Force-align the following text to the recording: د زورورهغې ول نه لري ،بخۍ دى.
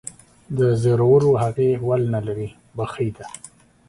د 0.57 0.59
زورورهغې 0.81 1.71
ول 1.87 2.01
نه 2.13 2.19
لري 2.27 2.49
،بخۍ 2.77 3.09
دى. 3.15 3.25